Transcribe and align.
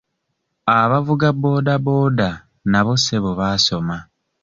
Abavuga 0.77 1.27
boodabooda 1.41 2.29
nabo 2.71 2.93
ssebo 2.99 3.31
baasoma. 3.39 3.97